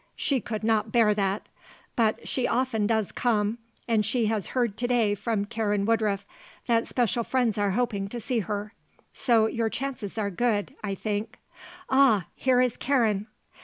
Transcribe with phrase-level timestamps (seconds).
[0.15, 1.45] She could not bear that.
[1.95, 6.25] But she often does come; and she has heard to day from Karen Woodruff
[6.65, 8.73] that special friends are hoping to see her.
[9.13, 11.37] So your chances are good, I think.
[11.87, 13.27] Ah, here is Karen."